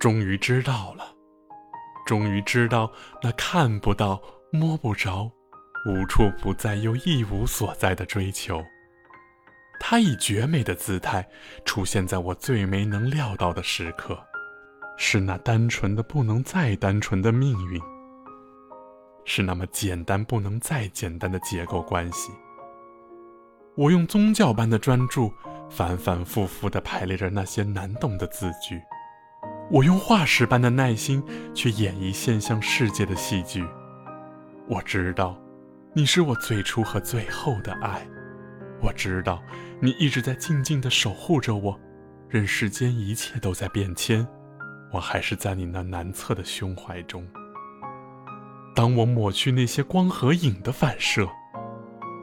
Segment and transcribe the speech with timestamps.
[0.00, 1.04] 终于知道了，
[2.06, 2.90] 终于知道
[3.22, 4.18] 那看不到、
[4.50, 5.30] 摸不着、
[5.86, 8.64] 无处不在又一无所在的追求。
[9.78, 11.28] 它以绝美的姿态
[11.66, 14.18] 出现在我最没能料到的时刻，
[14.96, 17.78] 是那单纯的不能再单纯的命运，
[19.26, 22.32] 是那么简单不能再简单的结构关系。
[23.76, 25.30] 我用宗教般的专注，
[25.68, 28.80] 反反复复地排列着那些难懂的字句。
[29.70, 31.22] 我用化石般的耐心
[31.54, 33.64] 去演绎现象世界的戏剧。
[34.68, 35.40] 我知道，
[35.94, 38.04] 你是我最初和最后的爱。
[38.82, 39.40] 我知道，
[39.80, 41.78] 你一直在静静地守护着我，
[42.28, 44.26] 任世间一切都在变迁，
[44.92, 47.24] 我还是在你那难测的胸怀中。
[48.74, 51.28] 当我抹去那些光和影的反射，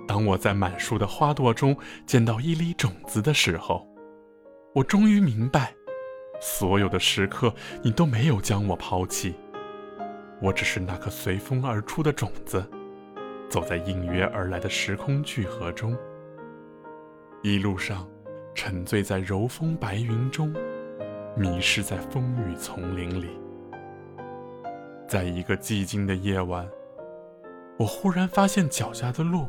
[0.06, 3.88] 当我在满树的花朵中见到一粒种子的时候，
[4.76, 5.77] 我终于明白。
[6.40, 9.36] 所有的时刻，你都没有将我抛弃。
[10.42, 12.64] 我只是那颗随风而出的种子，
[13.50, 15.98] 走在应约而来的时空聚合中。
[17.42, 18.08] 一路上，
[18.54, 20.54] 沉醉在柔风白云中，
[21.36, 23.30] 迷失在风雨丛林里。
[25.08, 26.68] 在一个寂静的夜晚，
[27.80, 29.48] 我忽然发现脚下的路，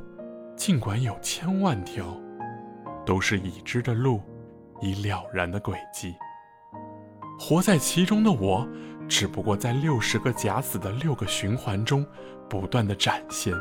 [0.56, 2.16] 尽管有千万条，
[3.04, 4.22] 都是已知的路，
[4.80, 6.14] 已了然的轨迹。
[7.38, 8.66] 活在其中的我，
[9.08, 12.04] 只不过在六十个假死的六个循环中，
[12.48, 13.54] 不断的展现，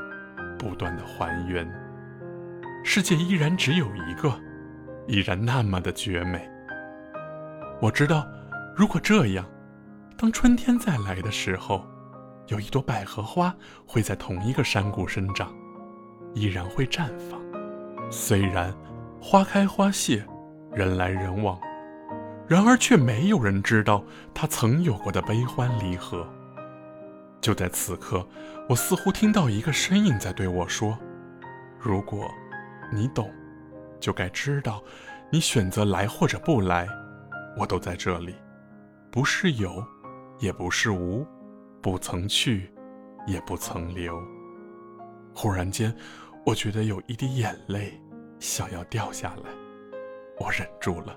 [0.57, 1.69] 不断的还原。
[2.83, 4.33] 世界依然只有一个，
[5.07, 6.49] 依然那么的绝美。
[7.79, 8.27] 我知道，
[8.75, 9.45] 如果这样，
[10.17, 11.85] 当春天再来的时候，
[12.47, 15.53] 有一朵百合花会在同一个山谷生长，
[16.33, 17.39] 依然会绽放。
[18.09, 18.73] 虽然
[19.21, 20.25] 花开花谢，
[20.73, 21.59] 人来人往。
[22.47, 24.01] 然而，却没有人知道
[24.33, 26.25] 他曾有过的悲欢离合。
[27.41, 28.25] 就在此刻，
[28.69, 30.97] 我似乎听到一个声音在对我说
[31.77, 32.25] ：“如果
[32.91, 33.29] 你懂，
[33.99, 34.81] 就该知道，
[35.29, 36.87] 你选择来或者不来，
[37.57, 38.33] 我都在这里，
[39.11, 39.85] 不是有，
[40.39, 41.27] 也不是无，
[41.81, 42.71] 不曾去，
[43.27, 44.17] 也不曾留。”
[45.35, 45.93] 忽然间，
[46.45, 48.01] 我觉得有一滴眼泪
[48.39, 49.51] 想要掉下来，
[50.39, 51.13] 我忍住了。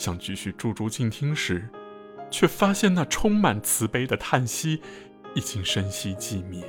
[0.00, 1.68] 想继续驻足静听时，
[2.30, 4.80] 却发现那充满慈悲的叹息
[5.34, 6.64] 已经深息寂灭，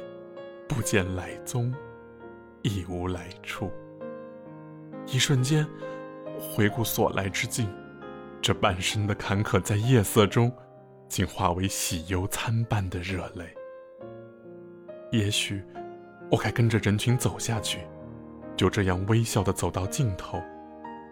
[0.68, 1.74] 不见来踪，
[2.62, 3.72] 亦无来处。
[5.08, 5.66] 一瞬间，
[6.42, 7.74] 回顾所来之境，
[8.42, 10.52] 这半生的坎坷，在夜色中，
[11.08, 13.46] 竟化为喜忧参半的热泪。
[15.10, 15.64] 也许，
[16.30, 17.80] 我该跟着人群走下去，
[18.58, 20.44] 就这样微笑的走到尽头，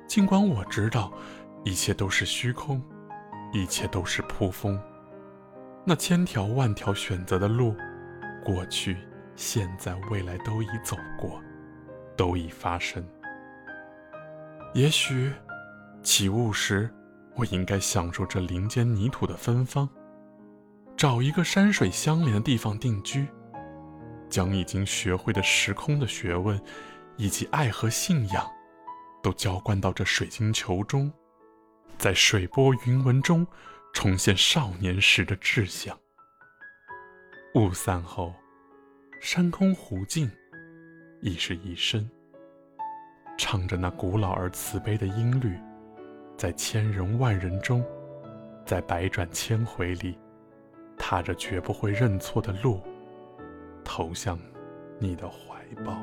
[0.05, 1.13] 尽管我知道。
[1.63, 2.81] 一切都是虚空，
[3.51, 4.79] 一切都是扑风。
[5.85, 7.75] 那千条万条选择的路，
[8.43, 8.97] 过去、
[9.35, 11.41] 现在、未来都已走过，
[12.15, 13.03] 都已发生。
[14.73, 15.31] 也许
[16.03, 16.89] 起雾时，
[17.35, 19.89] 我应该享受这林间泥土的芬芳，
[20.95, 23.27] 找一个山水相连的地方定居，
[24.29, 26.59] 将已经学会的时空的学问，
[27.17, 28.45] 以及爱和信仰，
[29.23, 31.11] 都浇灌到这水晶球中。
[31.99, 33.45] 在水波云纹中
[33.91, 35.99] 重现少年时的志向。
[37.55, 38.33] 雾散后，
[39.19, 40.31] 山空湖静，
[41.21, 42.09] 已是一生。
[43.37, 45.59] 唱着那古老而慈悲的音律，
[46.37, 47.83] 在千人万人中，
[48.65, 50.17] 在百转千回里，
[50.97, 52.81] 踏着绝不会认错的路，
[53.83, 54.39] 投向
[54.99, 56.01] 你的怀抱。